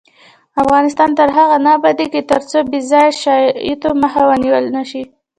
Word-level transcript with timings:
افغانستان 0.61 1.09
تر 1.19 1.29
هغو 1.37 1.57
نه 1.65 1.71
ابادیږي، 1.77 2.21
ترڅو 2.31 2.57
بې 2.69 2.79
ځایه 2.91 3.11
شایعاتو 3.21 3.89
مخه 4.01 4.21
ونیول 4.29 4.65
نشي. 4.75 5.03